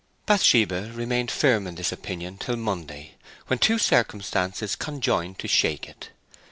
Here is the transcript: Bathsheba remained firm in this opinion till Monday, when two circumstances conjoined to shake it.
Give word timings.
Bathsheba 0.25 0.89
remained 0.95 1.29
firm 1.29 1.67
in 1.67 1.75
this 1.75 1.91
opinion 1.91 2.39
till 2.39 2.55
Monday, 2.55 3.11
when 3.45 3.59
two 3.59 3.77
circumstances 3.77 4.75
conjoined 4.75 5.37
to 5.37 5.47
shake 5.47 5.87
it. 5.87 6.09